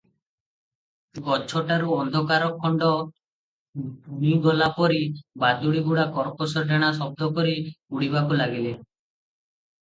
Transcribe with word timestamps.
ଗଛଟାରୁ 1.25 1.97
ଅନ୍ଧକାରଖଣ୍ତ 2.03 2.87
ବୁଣିଗଲା 3.83 4.71
ପରି 4.79 5.03
ବାଦୁଡ଼ିଗୁଡ଼ା 5.45 6.07
କର୍କଶ 6.17 6.65
ଡେଣା 6.73 6.91
ଶବ୍ଦ 7.03 7.31
କରି 7.37 7.55
ଉଡ଼ିବାକୁ 7.69 8.41
ଲାଗିଲେ। 8.43 8.75